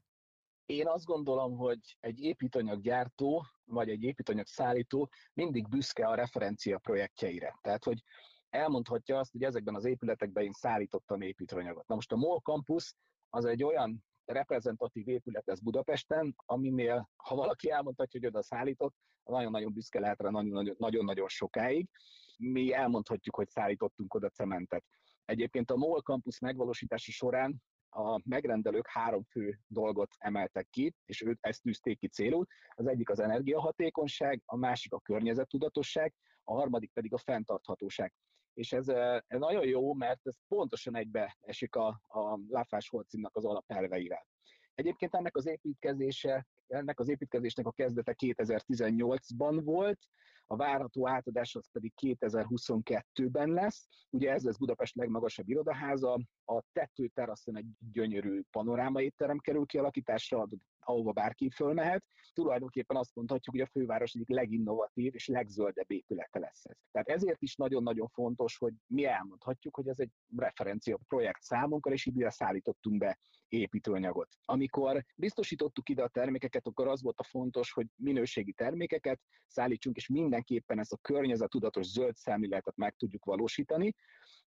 Én 0.67 0.88
azt 0.88 1.05
gondolom, 1.05 1.57
hogy 1.57 1.97
egy 2.00 2.21
építanyaggyártó 2.21 3.45
vagy 3.64 3.88
egy 3.88 4.02
építanyag 4.02 4.47
szállító 4.47 5.11
mindig 5.35 5.69
büszke 5.69 6.07
a 6.07 6.14
referencia 6.14 6.79
projektjeire. 6.79 7.59
Tehát, 7.61 7.85
hogy 7.85 8.02
elmondhatja 8.50 9.19
azt, 9.19 9.33
hogy 9.33 9.42
ezekben 9.42 9.75
az 9.75 9.85
épületekben 9.85 10.45
én 10.45 10.52
szállítottam 10.52 11.21
építőanyagot. 11.21 11.87
Na 11.87 11.95
most 11.95 12.12
a 12.12 12.16
MOL 12.16 12.40
Campus 12.40 12.95
az 13.28 13.45
egy 13.45 13.62
olyan 13.62 14.04
reprezentatív 14.25 15.09
épület 15.09 15.47
lesz 15.47 15.61
Budapesten, 15.61 16.35
aminél, 16.37 17.11
ha 17.16 17.35
valaki 17.35 17.71
elmondhatja, 17.71 18.21
hogy 18.21 18.28
oda 18.28 18.42
szállított, 18.42 18.95
nagyon-nagyon 19.25 19.73
büszke 19.73 20.00
lehet 20.00 20.21
rá 20.21 20.30
nagyon-nagyon 20.78 21.28
sokáig. 21.28 21.88
Mi 22.37 22.73
elmondhatjuk, 22.73 23.37
hogy 23.37 23.49
szállítottunk 23.49 24.14
oda 24.14 24.28
cementet. 24.28 24.85
Egyébként 25.25 25.71
a 25.71 25.76
MOL 25.76 26.00
Campus 26.00 26.38
megvalósítása 26.38 27.12
során 27.12 27.62
a 27.88 28.21
megrendelők 28.25 28.88
három 28.88 29.23
fő 29.23 29.59
dolgot 29.66 30.14
emeltek 30.19 30.69
ki, 30.71 30.95
és 31.04 31.23
őt 31.23 31.38
ezt 31.40 31.62
tűzték 31.62 31.99
ki 31.99 32.09
célul. 32.09 32.47
Az 32.75 32.87
egyik 32.87 33.11
az 33.11 33.21
energiahatékonyság, 33.21 34.42
a 34.45 34.57
másik 34.57 34.92
a 34.92 35.00
környezettudatosság, 35.00 36.14
a 36.45 36.54
harmadik 36.54 36.92
pedig 36.92 37.12
a 37.12 37.19
fenntarthatóság. 37.19 38.12
És 38.54 38.73
ez, 38.73 38.88
ez 39.26 39.38
nagyon 39.38 39.66
jó, 39.66 39.95
mert 39.95 40.26
ez 40.26 40.35
pontosan 40.49 40.97
egybe 40.97 41.37
esik 41.40 41.75
a, 41.75 41.87
a 42.07 42.38
Lafás 42.49 42.88
Holcimnak 42.88 43.37
az 43.37 43.45
alapelveivel. 43.45 44.26
Egyébként 44.75 45.14
ennek 45.14 45.37
az 45.37 45.47
építkezése 45.47 46.47
ennek 46.66 47.00
az 47.00 47.09
építkezésnek 47.09 47.66
a 47.66 47.73
kezdete 47.73 48.14
2018-ban 48.19 49.61
volt, 49.64 49.99
a 50.47 50.57
várható 50.57 51.09
átadás 51.09 51.54
az 51.54 51.71
pedig 51.73 51.92
2022-ben 52.02 53.49
lesz. 53.49 53.88
Ugye 54.11 54.33
ez 54.33 54.42
lesz 54.42 54.57
Budapest 54.57 54.97
legmagasabb 54.97 55.49
irodaháza, 55.49 56.21
a 56.45 56.62
tetőteraszon 56.73 57.57
egy 57.57 57.66
gyönyörű 57.92 58.40
panoráma 58.50 59.00
étterem 59.00 59.38
kerül 59.38 59.66
kialakításra, 59.66 60.49
ahova 60.81 61.13
bárki 61.13 61.51
fölmehet. 61.51 62.05
Tulajdonképpen 62.33 62.97
azt 62.97 63.15
mondhatjuk, 63.15 63.55
hogy 63.55 63.65
a 63.65 63.71
főváros 63.71 64.13
egyik 64.13 64.29
leginnovatív 64.29 65.15
és 65.15 65.27
legzöldebb 65.27 65.91
épülete 65.91 66.39
lesz 66.39 66.65
ez. 66.65 66.77
Tehát 66.93 67.09
ezért 67.09 67.43
is 67.43 67.57
nagyon-nagyon 67.57 68.09
fontos, 68.09 68.57
hogy 68.57 68.73
mi 68.87 69.05
elmondhatjuk, 69.05 69.77
hogy 69.77 69.89
ez 69.89 69.99
egy 69.99 70.11
referencia 70.37 70.99
projekt 71.09 71.43
számunkra, 71.43 71.93
és 71.93 72.07
ide 72.07 72.31
szállítottunk 72.31 72.99
be 72.99 73.19
építőanyagot. 73.49 74.29
Amikor 74.45 75.05
biztosítottuk 75.17 75.89
ide 75.89 76.03
a 76.03 76.09
termékeket, 76.09 76.67
akkor 76.67 76.89
az 76.89 77.03
volt 77.03 77.19
a 77.19 77.25
fontos, 77.25 77.73
hogy 77.73 77.87
minőségi 77.97 78.53
termékeket 78.53 79.21
szállítsunk, 79.47 79.97
és 79.97 80.09
mindenképpen 80.09 80.79
ezt 80.79 80.93
a 80.93 80.97
környezetudatos 80.97 81.87
zöld 81.87 82.17
szemléletet 82.17 82.77
meg 82.77 82.95
tudjuk 82.97 83.25
valósítani, 83.25 83.95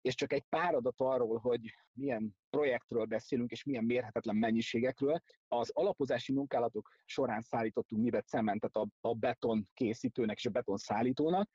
és 0.04 0.16
csak 0.16 0.34
egy 0.34 0.44
pár 0.50 0.76
adat 0.76 1.02
arról, 1.02 1.38
hogy 1.38 1.62
milyen 1.94 2.36
projektről 2.50 3.06
beszélünk, 3.06 3.52
és 3.52 3.64
milyen 3.64 3.84
mérhetetlen 3.84 4.36
mennyiségekről. 4.36 5.22
Az 5.48 5.70
alapozási 5.74 6.34
munkálatok 6.34 6.90
során 7.06 7.42
szállítottunk 7.42 8.02
mibe 8.02 8.22
cementet 8.22 8.76
a, 8.76 8.88
a 9.02 9.14
beton 9.14 9.70
készítőnek 9.74 10.38
és 10.38 10.46
a 10.46 10.50
beton 10.50 10.78
szállítónak. 10.78 11.50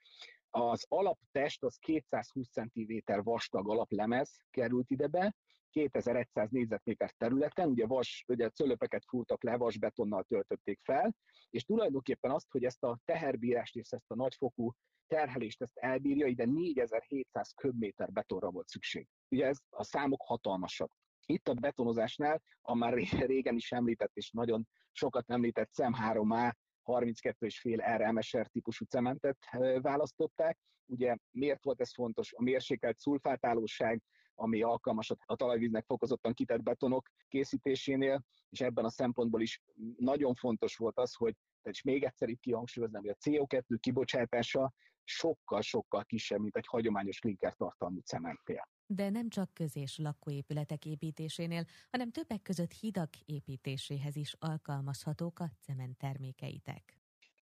Az 0.50 0.84
alaptest 0.88 1.64
az 1.64 1.76
220 1.76 2.48
cm 2.50 2.98
vastag 3.22 3.68
alaplemez 3.68 4.40
került 4.50 4.90
ide 4.90 5.06
be, 5.06 5.34
2100 5.70 6.50
négyzetméter 6.50 7.10
területen, 7.10 7.68
ugye, 7.68 7.86
vas, 7.86 8.24
ugye 8.28 8.48
cölöpeket 8.48 9.04
fúrtak 9.08 9.42
le, 9.42 9.56
vasbetonnal 9.56 10.24
töltötték 10.24 10.80
fel, 10.82 11.14
és 11.50 11.64
tulajdonképpen 11.64 12.30
azt, 12.30 12.50
hogy 12.50 12.64
ezt 12.64 12.84
a 12.84 12.98
teherbírást 13.04 13.76
és 13.76 13.90
ezt 13.90 14.10
a 14.10 14.14
nagyfokú 14.14 14.72
terhelést 15.06 15.62
ezt 15.62 15.76
elbírja, 15.76 16.26
ide 16.26 16.44
4700 16.44 17.52
köbméter 17.52 18.12
betonra 18.12 18.50
volt 18.50 18.68
szükség. 18.68 19.06
Ugye 19.28 19.46
ez 19.46 19.58
a 19.70 19.84
számok 19.84 20.22
hatalmasak. 20.22 20.92
Itt 21.26 21.48
a 21.48 21.54
betonozásnál, 21.54 22.42
a 22.60 22.74
már 22.74 22.92
régen 23.10 23.56
is 23.56 23.72
említett 23.72 24.16
és 24.16 24.30
nagyon 24.30 24.68
sokat 24.92 25.30
említett 25.30 25.72
CEM 25.72 25.94
3A 26.10 26.52
32,5 26.88 27.96
RMSR 27.96 28.46
típusú 28.46 28.84
cementet 28.84 29.38
választották. 29.80 30.58
Ugye 30.86 31.16
miért 31.30 31.64
volt 31.64 31.80
ez 31.80 31.92
fontos? 31.94 32.32
A 32.32 32.42
mérsékelt 32.42 32.98
szulfátálóság, 32.98 34.02
ami 34.34 34.62
alkalmas 34.62 35.10
a 35.26 35.36
talajvíznek 35.36 35.84
fokozottan 35.84 36.32
kitett 36.32 36.62
betonok 36.62 37.08
készítésénél, 37.28 38.24
és 38.50 38.60
ebben 38.60 38.84
a 38.84 38.90
szempontból 38.90 39.40
is 39.40 39.62
nagyon 39.96 40.34
fontos 40.34 40.76
volt 40.76 40.98
az, 40.98 41.14
hogy 41.14 41.34
és 41.68 41.82
még 41.82 42.04
egyszer 42.04 42.28
itt 42.28 42.40
kihangsúlyoznám, 42.40 43.02
hogy 43.02 43.10
a 43.10 43.30
CO2 43.30 43.76
kibocsátása 43.80 44.72
sokkal-sokkal 45.04 46.04
kisebb, 46.04 46.40
mint 46.40 46.56
egy 46.56 46.66
hagyományos 46.66 47.18
klinker 47.18 47.54
tartalmú 47.54 48.00
cementnél. 48.00 48.68
De 48.86 49.10
nem 49.10 49.28
csak 49.28 49.54
közés 49.54 49.98
lakóépületek 49.98 50.84
építésénél, 50.84 51.64
hanem 51.90 52.10
többek 52.10 52.42
között 52.42 52.72
hidak 52.72 53.10
építéséhez 53.24 54.16
is 54.16 54.34
alkalmazhatók 54.38 55.38
a 55.38 55.50
cementtermékeitek. 55.60 56.98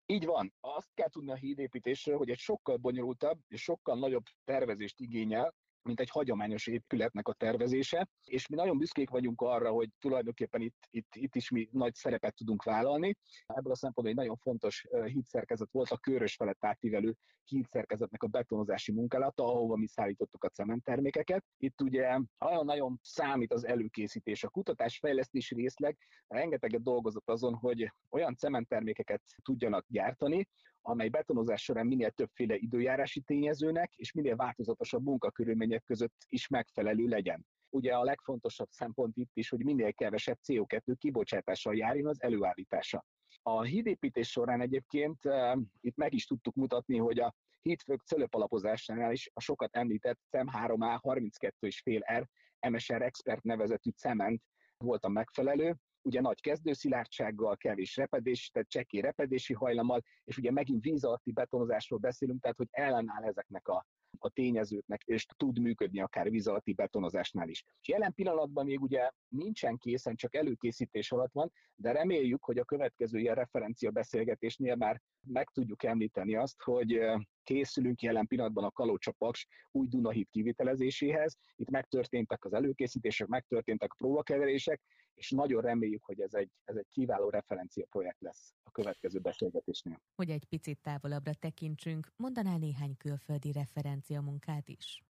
Így 0.05 0.25
van. 0.25 0.53
Azt 0.59 0.93
kell 0.93 1.09
tudni 1.09 1.31
a 1.31 1.35
hídépítésről, 1.35 2.17
hogy 2.17 2.29
egy 2.29 2.37
sokkal 2.37 2.77
bonyolultabb 2.77 3.39
és 3.47 3.61
sokkal 3.61 3.99
nagyobb 3.99 4.23
tervezést 4.43 4.99
igényel, 4.99 5.55
mint 5.85 5.99
egy 5.99 6.09
hagyományos 6.09 6.67
épületnek 6.67 7.27
a 7.27 7.33
tervezése, 7.33 8.07
és 8.23 8.47
mi 8.47 8.55
nagyon 8.55 8.77
büszkék 8.77 9.09
vagyunk 9.09 9.41
arra, 9.41 9.69
hogy 9.71 9.89
tulajdonképpen 9.99 10.61
itt, 10.61 10.87
itt, 10.89 11.15
itt 11.15 11.35
is 11.35 11.49
mi 11.49 11.69
nagy 11.71 11.93
szerepet 11.93 12.35
tudunk 12.35 12.63
vállalni. 12.63 13.17
Ebből 13.45 13.71
a 13.71 13.75
szempontból 13.75 14.07
egy 14.07 14.15
nagyon 14.15 14.37
fontos 14.37 14.87
hídszerkezet 15.05 15.71
volt 15.71 15.89
a 15.89 15.97
körös 15.97 16.35
felett 16.35 16.65
átívelő 16.65 17.15
hídszerkezetnek 17.43 18.23
a 18.23 18.27
betonozási 18.27 18.91
munkálata, 18.91 19.43
ahova 19.43 19.75
mi 19.75 19.87
szállítottuk 19.87 20.43
a 20.43 20.49
cementtermékeket. 20.49 21.45
Itt 21.57 21.81
ugye 21.81 22.19
nagyon-nagyon 22.37 22.99
számít 23.01 23.53
az 23.53 23.65
előkészítés, 23.65 24.43
a 24.43 24.49
kutatás-fejlesztés 24.49 25.51
részleg 25.51 25.97
rengeteget 26.27 26.83
dolgozott 26.83 27.29
azon, 27.29 27.53
hogy 27.53 27.91
olyan 28.09 28.35
cementtermékeket 28.35 29.21
tudjanak 29.43 29.85
gyártani, 29.87 30.47
amely 30.87 31.09
betonozás 31.09 31.63
során 31.63 31.85
minél 31.85 32.11
többféle 32.11 32.55
időjárási 32.55 33.21
tényezőnek 33.21 33.93
és 33.95 34.11
minél 34.11 34.35
változatosabb 34.35 35.03
munkakörülmények 35.03 35.83
között 35.83 36.25
is 36.27 36.47
megfelelő 36.47 37.07
legyen. 37.07 37.45
Ugye 37.69 37.93
a 37.93 38.03
legfontosabb 38.03 38.69
szempont 38.69 39.17
itt 39.17 39.31
is, 39.33 39.49
hogy 39.49 39.63
minél 39.63 39.93
kevesebb 39.93 40.37
CO2 40.47 40.95
kibocsátással 40.97 41.75
járjon 41.75 42.07
az 42.07 42.21
előállítása. 42.21 43.05
A 43.41 43.61
hídépítés 43.61 44.29
során 44.29 44.61
egyébként 44.61 45.25
e, 45.25 45.57
itt 45.81 45.95
meg 45.95 46.13
is 46.13 46.25
tudtuk 46.25 46.55
mutatni, 46.55 46.97
hogy 46.97 47.19
a 47.19 47.35
hídfők 47.61 48.01
cölöpalapozásánál 48.01 49.11
is 49.11 49.29
a 49.33 49.41
sokat 49.41 49.75
említett 49.75 50.19
CEM 50.29 50.47
3A 50.51 50.99
32,5 51.01 52.19
R 52.19 52.27
MSR 52.69 53.01
Expert 53.01 53.43
nevezetű 53.43 53.89
cement 53.89 54.41
volt 54.77 55.03
a 55.03 55.09
megfelelő, 55.09 55.75
ugye 56.05 56.21
nagy 56.21 56.41
kezdőszilárdsággal, 56.41 57.57
kevés 57.57 57.95
repedés, 57.95 58.49
tehát 58.49 58.69
csekély 58.69 59.01
repedési 59.01 59.53
hajlammal, 59.53 60.03
és 60.23 60.37
ugye 60.37 60.51
megint 60.51 60.83
víz 60.83 61.03
alatti 61.03 61.31
betonozásról 61.31 61.99
beszélünk, 61.99 62.41
tehát 62.41 62.57
hogy 62.57 62.67
ellenáll 62.71 63.23
ezeknek 63.23 63.67
a, 63.67 63.85
a 64.19 64.29
tényezőknek, 64.29 65.01
és 65.03 65.25
tud 65.37 65.59
működni 65.59 66.01
akár 66.01 66.29
víz 66.29 66.47
alatti 66.47 66.73
betonozásnál 66.73 67.49
is. 67.49 67.63
És 67.81 67.87
jelen 67.87 68.13
pillanatban 68.13 68.65
még 68.65 68.81
ugye 68.81 69.09
nincsen 69.27 69.77
készen, 69.77 70.15
csak 70.15 70.35
előkészítés 70.35 71.11
alatt 71.11 71.33
van, 71.33 71.51
de 71.75 71.91
reméljük, 71.91 72.43
hogy 72.43 72.57
a 72.57 72.65
következő 72.65 73.19
ilyen 73.19 73.35
referencia 73.35 73.91
beszélgetésnél 73.91 74.75
már 74.75 75.01
meg 75.27 75.49
tudjuk 75.49 75.83
említeni 75.83 76.35
azt, 76.35 76.61
hogy 76.61 76.99
készülünk 77.45 78.01
jelen 78.01 78.27
pillanatban 78.27 78.63
a 78.63 78.71
Kalócsapaks 78.71 79.47
új 79.71 79.87
Dunahíd 79.87 80.27
kivitelezéséhez. 80.29 81.37
Itt 81.55 81.69
megtörténtek 81.69 82.45
az 82.45 82.53
előkészítések, 82.53 83.27
megtörténtek 83.27 83.91
a 83.91 83.95
próbakeverések, 83.97 84.81
és 85.13 85.31
nagyon 85.31 85.61
reméljük, 85.61 86.03
hogy 86.03 86.21
ez 86.21 86.33
egy, 86.33 86.49
ez 86.63 86.75
egy 86.75 86.87
kiváló 86.89 87.29
referencia 87.29 87.85
projekt 87.89 88.21
lesz 88.21 88.53
a 88.63 88.71
következő 88.71 89.19
beszélgetésnél. 89.19 90.01
Hogy 90.15 90.29
egy 90.29 90.45
picit 90.45 90.79
távolabbra 90.81 91.33
tekintsünk, 91.33 92.07
mondanál 92.15 92.57
néhány 92.57 92.97
külföldi 92.97 93.51
referencia 93.51 94.21
munkát 94.21 94.69
is? 94.69 95.03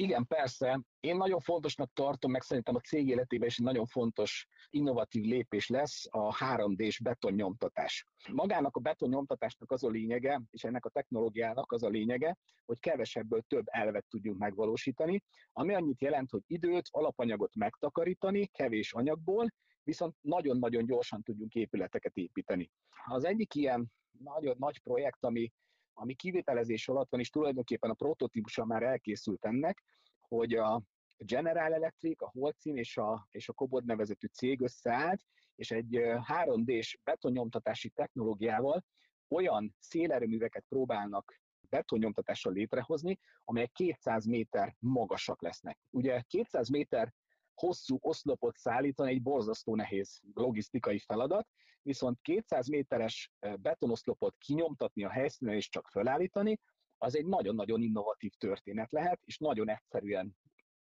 Igen, 0.00 0.26
persze. 0.26 0.80
Én 1.00 1.16
nagyon 1.16 1.40
fontosnak 1.40 1.92
tartom, 1.92 2.30
meg 2.30 2.42
szerintem 2.42 2.74
a 2.74 2.80
cég 2.80 3.08
életében 3.08 3.48
is 3.48 3.58
egy 3.58 3.64
nagyon 3.64 3.86
fontos 3.86 4.46
innovatív 4.70 5.24
lépés 5.24 5.68
lesz 5.68 6.06
a 6.10 6.36
3D-s 6.36 7.00
betonnyomtatás. 7.00 8.04
Magának 8.32 8.76
a 8.76 8.80
betonnyomtatásnak 8.80 9.70
az 9.70 9.84
a 9.84 9.88
lényege, 9.88 10.42
és 10.50 10.64
ennek 10.64 10.84
a 10.84 10.88
technológiának 10.88 11.72
az 11.72 11.82
a 11.82 11.88
lényege, 11.88 12.36
hogy 12.64 12.80
kevesebből 12.80 13.42
több 13.48 13.64
elvet 13.66 14.06
tudjunk 14.08 14.38
megvalósítani, 14.38 15.22
ami 15.52 15.74
annyit 15.74 16.00
jelent, 16.00 16.30
hogy 16.30 16.42
időt, 16.46 16.88
alapanyagot 16.90 17.54
megtakarítani, 17.54 18.46
kevés 18.46 18.92
anyagból, 18.92 19.52
viszont 19.82 20.14
nagyon-nagyon 20.20 20.86
gyorsan 20.86 21.22
tudjunk 21.22 21.54
épületeket 21.54 22.16
építeni. 22.16 22.70
Az 23.06 23.24
egyik 23.24 23.54
ilyen 23.54 23.92
nagyon 24.10 24.56
nagy 24.58 24.78
projekt, 24.78 25.24
ami 25.24 25.52
ami 26.00 26.14
kivitelezés 26.14 26.88
alatt 26.88 27.10
van, 27.10 27.20
és 27.20 27.30
tulajdonképpen 27.30 27.90
a 27.90 27.94
prototípusa 27.94 28.64
már 28.64 28.82
elkészült 28.82 29.44
ennek, 29.44 29.84
hogy 30.20 30.54
a 30.54 30.82
General 31.18 31.72
Electric, 31.72 32.22
a 32.22 32.30
Holcim 32.32 32.76
és 32.76 32.96
a, 32.96 33.26
és 33.30 33.48
a 33.48 33.52
Kobod 33.52 33.84
nevezetű 33.84 34.26
cég 34.26 34.60
összeállt, 34.60 35.20
és 35.54 35.70
egy 35.70 36.00
3D-s 36.26 36.98
betonnyomtatási 37.04 37.88
technológiával 37.88 38.84
olyan 39.28 39.76
szélerőműveket 39.78 40.64
próbálnak 40.68 41.40
betonnyomtatással 41.68 42.52
létrehozni, 42.52 43.18
amelyek 43.44 43.72
200 43.72 44.24
méter 44.24 44.76
magasak 44.78 45.42
lesznek. 45.42 45.78
Ugye 45.90 46.20
200 46.20 46.68
méter 46.68 47.12
hosszú 47.60 47.98
oszlopot 48.00 48.56
szállítani 48.56 49.10
egy 49.10 49.22
borzasztó 49.22 49.74
nehéz 49.74 50.20
logisztikai 50.34 50.98
feladat, 50.98 51.48
viszont 51.82 52.18
200 52.22 52.68
méteres 52.68 53.32
betonoszlopot 53.60 54.34
kinyomtatni 54.38 55.04
a 55.04 55.10
helyszínen 55.10 55.54
és 55.54 55.68
csak 55.68 55.88
felállítani, 55.88 56.60
az 56.98 57.16
egy 57.16 57.26
nagyon-nagyon 57.26 57.82
innovatív 57.82 58.32
történet 58.32 58.92
lehet, 58.92 59.20
és 59.24 59.38
nagyon 59.38 59.68
egyszerűen, 59.70 60.36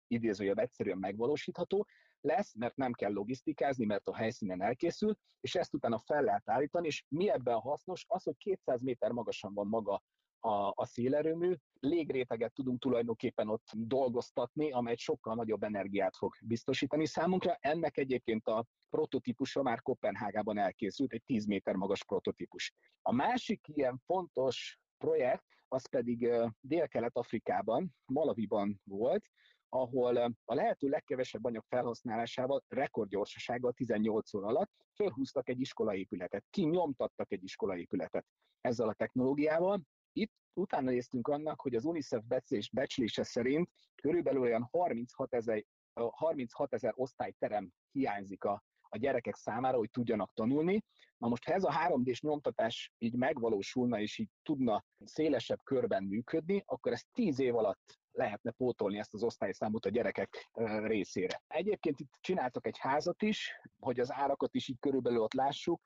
idézőjebb 0.06 0.58
egyszerűen 0.58 0.98
megvalósítható 0.98 1.86
lesz, 2.20 2.54
mert 2.54 2.76
nem 2.76 2.92
kell 2.92 3.12
logisztikázni, 3.12 3.84
mert 3.84 4.08
a 4.08 4.16
helyszínen 4.16 4.62
elkészül, 4.62 5.16
és 5.40 5.54
ezt 5.54 5.74
utána 5.74 5.98
fel 5.98 6.22
lehet 6.22 6.48
állítani, 6.48 6.86
és 6.86 7.04
mi 7.08 7.30
ebben 7.30 7.58
hasznos? 7.58 8.04
Az, 8.08 8.22
hogy 8.22 8.36
200 8.36 8.82
méter 8.82 9.10
magasan 9.10 9.54
van 9.54 9.66
maga 9.66 10.02
a, 10.40 10.72
a 10.74 10.84
szélerőmű, 10.86 11.54
légréteget 11.80 12.52
tudunk 12.52 12.80
tulajdonképpen 12.80 13.48
ott 13.48 13.68
dolgoztatni, 13.72 14.70
amely 14.70 14.96
sokkal 14.96 15.34
nagyobb 15.34 15.62
energiát 15.62 16.16
fog 16.16 16.34
biztosítani 16.42 17.06
számunkra. 17.06 17.56
Ennek 17.60 17.96
egyébként 17.96 18.46
a 18.46 18.66
prototípusa 18.88 19.62
már 19.62 19.82
Kopenhágában 19.82 20.58
elkészült, 20.58 21.12
egy 21.12 21.22
10 21.24 21.46
méter 21.46 21.74
magas 21.74 22.04
prototípus. 22.04 22.74
A 23.02 23.12
másik 23.12 23.68
ilyen 23.68 23.98
fontos 24.04 24.78
projekt, 24.98 25.44
az 25.68 25.88
pedig 25.88 26.30
Dél-Kelet-Afrikában, 26.60 27.94
Malaviban 28.06 28.80
volt, 28.84 29.24
ahol 29.68 30.16
a 30.44 30.54
lehető 30.54 30.88
legkevesebb 30.88 31.44
anyag 31.44 31.64
felhasználásával, 31.68 32.64
rekordgyorsasággal 32.68 33.72
18 33.72 34.34
óra 34.34 34.46
alatt 34.46 34.70
fölhúztak 34.94 35.48
egy 35.48 35.60
iskolaépületet, 35.60 36.44
kinyomtattak 36.50 37.32
egy 37.32 37.44
iskolaépületet 37.44 38.26
ezzel 38.60 38.88
a 38.88 38.94
technológiával. 38.94 39.80
Itt 40.12 40.32
utána 40.52 40.90
néztünk 40.90 41.28
annak, 41.28 41.60
hogy 41.60 41.74
az 41.74 41.84
UNICEF 41.84 42.22
becslés, 42.24 42.70
becslése 42.70 43.22
szerint 43.22 43.70
körülbelül 43.94 44.40
olyan 44.40 44.68
36 44.70 45.34
ezer 45.34 45.64
36 46.10 46.72
ezer 46.72 46.92
osztályterem 46.96 47.72
hiányzik 47.90 48.44
a, 48.44 48.64
a 48.90 48.98
gyerekek 48.98 49.36
számára, 49.36 49.76
hogy 49.76 49.90
tudjanak 49.90 50.32
tanulni. 50.34 50.84
Na 51.16 51.28
most, 51.28 51.44
ha 51.44 51.52
ez 51.52 51.64
a 51.64 51.72
3D-s 51.86 52.20
nyomtatás 52.20 52.92
így 52.98 53.14
megvalósulna, 53.14 54.00
és 54.00 54.18
így 54.18 54.30
tudna 54.42 54.84
szélesebb 55.04 55.58
körben 55.64 56.04
működni, 56.04 56.62
akkor 56.66 56.92
ez 56.92 57.02
10 57.12 57.38
év 57.38 57.56
alatt 57.56 58.00
lehetne 58.12 58.50
pótolni 58.50 58.98
ezt 58.98 59.14
az 59.14 59.22
osztályszámot 59.22 59.86
a 59.86 59.88
gyerekek 59.88 60.50
részére. 60.82 61.42
Egyébként 61.46 62.00
itt 62.00 62.12
csináltak 62.20 62.66
egy 62.66 62.78
házat 62.78 63.22
is, 63.22 63.60
hogy 63.78 64.00
az 64.00 64.12
árakat 64.12 64.54
is 64.54 64.68
így 64.68 64.78
körülbelül 64.78 65.20
ott 65.20 65.32
lássuk. 65.32 65.80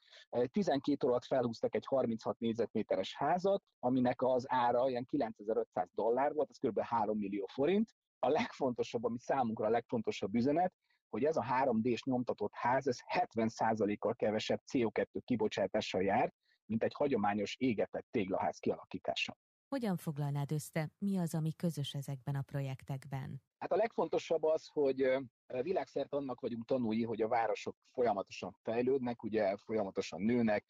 12 0.50 1.06
óra 1.06 1.12
alatt 1.12 1.24
felhúztak 1.24 1.74
egy 1.74 1.86
36 1.86 2.38
négyzetméteres 2.38 3.14
házat, 3.16 3.62
aminek 3.78 4.22
az 4.22 4.44
ára 4.48 4.88
ilyen 4.88 5.04
9500 5.04 5.88
dollár 5.94 6.32
volt, 6.32 6.50
ez 6.50 6.70
kb. 6.70 6.80
3 6.80 7.18
millió 7.18 7.46
forint. 7.46 7.90
A 8.18 8.28
legfontosabb, 8.28 9.04
ami 9.04 9.18
számunkra 9.18 9.66
a 9.66 9.70
legfontosabb 9.70 10.34
üzenet, 10.34 10.72
hogy 11.14 11.24
ez 11.24 11.36
a 11.36 11.44
3D-s 11.48 12.02
nyomtatott 12.02 12.54
ház, 12.54 12.86
ez 12.86 12.98
70%-kal 13.34 14.14
kevesebb 14.14 14.60
CO2 14.72 15.06
kibocsátással 15.24 16.02
jár, 16.02 16.32
mint 16.66 16.82
egy 16.82 16.94
hagyományos 16.94 17.56
égetett 17.58 18.06
téglaház 18.10 18.58
kialakítása. 18.58 19.36
Hogyan 19.68 19.96
foglalnád 19.96 20.52
össze, 20.52 20.90
mi 20.98 21.18
az, 21.18 21.34
ami 21.34 21.52
közös 21.52 21.94
ezekben 21.94 22.34
a 22.34 22.42
projektekben? 22.42 23.42
Hát 23.58 23.72
a 23.72 23.76
legfontosabb 23.76 24.42
az, 24.42 24.66
hogy 24.66 25.08
világszerte 25.46 26.16
annak 26.16 26.40
vagyunk 26.40 26.64
tanúi, 26.64 27.02
hogy 27.02 27.22
a 27.22 27.28
városok 27.28 27.76
folyamatosan 27.92 28.56
fejlődnek, 28.62 29.22
ugye 29.22 29.56
folyamatosan 29.56 30.22
nőnek, 30.22 30.64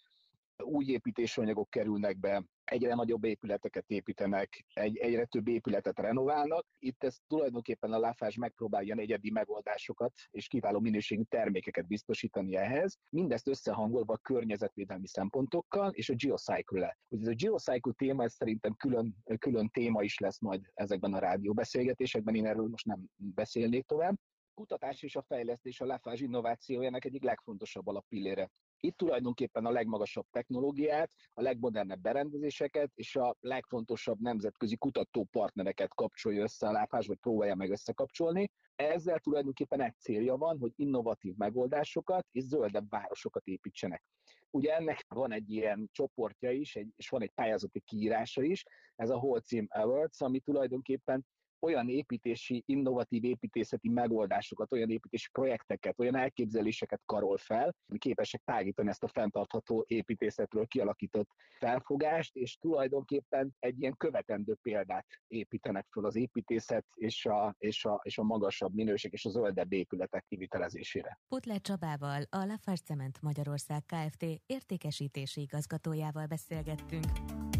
új 0.62 0.84
építésanyagok 0.84 1.70
kerülnek 1.70 2.18
be, 2.18 2.44
egyre 2.64 2.94
nagyobb 2.94 3.25
épületeket 3.25 3.84
építenek, 3.87 4.64
egy, 4.73 4.96
egyre 4.96 5.25
több 5.25 5.49
épületet 5.49 5.99
renoválnak. 5.99 6.66
Itt 6.78 7.04
ez 7.04 7.16
tulajdonképpen 7.26 7.92
a 7.92 7.99
Lafage 7.99 8.34
megpróbálja 8.38 8.96
egyedi 8.96 9.30
megoldásokat 9.30 10.12
és 10.30 10.46
kiváló 10.46 10.80
minőségű 10.80 11.23
termékeket 11.23 11.87
biztosítani 11.87 12.56
ehhez, 12.56 12.99
mindezt 13.08 13.49
összehangolva 13.49 14.12
a 14.12 14.18
környezetvédelmi 14.18 15.06
szempontokkal 15.06 15.90
és 15.90 16.08
a 16.08 16.14
geocycle-le. 16.14 16.99
Ugye 17.08 17.23
ez 17.23 17.28
a 17.28 17.34
geocycle 17.34 17.92
téma, 17.92 18.23
ez 18.23 18.32
szerintem 18.32 18.75
külön, 18.75 19.16
külön 19.38 19.68
téma 19.68 20.02
is 20.02 20.18
lesz 20.18 20.40
majd 20.40 20.62
ezekben 20.75 21.14
a 21.14 21.18
rádióbeszélgetésekben, 21.18 22.34
én 22.34 22.46
erről 22.46 22.68
most 22.68 22.87
nem 22.87 23.06
beszélnék 23.16 23.87
tovább 23.87 24.14
kutatás 24.54 25.02
és 25.02 25.16
a 25.16 25.23
fejlesztés 25.23 25.80
a 25.80 25.84
Lafage 25.84 26.25
innovációjának 26.25 27.04
egyik 27.04 27.23
legfontosabb 27.23 27.87
alappillére. 27.87 28.50
Itt 28.81 28.97
tulajdonképpen 28.97 29.66
a 29.66 29.71
legmagasabb 29.71 30.26
technológiát, 30.31 31.12
a 31.35 31.43
legmodernebb 31.43 32.00
berendezéseket 32.00 32.90
és 32.95 33.16
a 33.16 33.37
legfontosabb 33.40 34.21
nemzetközi 34.21 34.76
kutatópartnereket 34.76 35.95
kapcsolja 35.95 36.43
össze 36.43 36.69
a 36.69 36.73
lápás, 36.73 37.07
vagy 37.07 37.19
próbálja 37.19 37.54
meg 37.54 37.71
összekapcsolni. 37.71 38.50
Ezzel 38.76 39.19
tulajdonképpen 39.19 39.81
egy 39.81 39.99
célja 39.99 40.37
van, 40.37 40.59
hogy 40.59 40.73
innovatív 40.76 41.35
megoldásokat 41.37 42.26
és 42.33 42.43
zöldebb 42.43 42.90
városokat 42.90 43.47
építsenek. 43.47 44.02
Ugye 44.50 44.75
ennek 44.75 45.04
van 45.09 45.33
egy 45.33 45.50
ilyen 45.50 45.88
csoportja 45.93 46.50
is, 46.50 46.76
egy, 46.76 46.93
és 46.97 47.09
van 47.09 47.23
egy 47.23 47.33
pályázati 47.35 47.81
kiírása 47.81 48.43
is, 48.43 48.64
ez 48.97 49.11
a 49.11 49.19
Holcim 49.19 49.66
Awards, 49.71 50.21
ami 50.21 50.40
tulajdonképpen 50.40 51.26
olyan 51.64 51.88
építési, 51.88 52.62
innovatív 52.66 53.25
építészeti 53.25 53.88
megoldásokat, 53.88 54.73
olyan 54.73 54.90
építési 54.90 55.28
projekteket, 55.33 55.99
olyan 55.99 56.16
elképzeléseket 56.16 57.00
karol 57.06 57.37
fel, 57.37 57.75
hogy 57.87 57.99
képesek 57.99 58.42
tágítani 58.44 58.88
ezt 58.88 59.02
a 59.02 59.09
fenntartható 59.09 59.85
építészetről 59.88 60.66
kialakított 60.66 61.28
felfogást, 61.59 62.37
és 62.37 62.56
tulajdonképpen 62.56 63.54
egy 63.59 63.80
ilyen 63.80 63.97
követendő 63.97 64.56
példát 64.62 65.06
építenek 65.26 65.87
fel 65.90 66.04
az 66.04 66.16
építészet 66.16 66.87
és 66.94 67.26
a, 67.26 67.54
és 67.59 67.85
a, 67.85 68.00
és 68.02 68.18
a 68.18 68.23
magasabb 68.23 68.75
minőség 68.75 69.12
és 69.12 69.25
a 69.25 69.30
zöldebb 69.30 69.73
épületek 69.73 70.25
kivitelezésére. 70.28 71.18
Putler 71.28 71.61
Csabával, 71.61 72.23
a 72.30 72.37
Lafarge 72.44 72.83
Cement 72.85 73.23
Magyarország 73.23 73.83
Kft. 73.87 74.25
értékesítési 74.47 75.40
igazgatójával 75.40 76.26
beszélgettünk. 76.26 77.53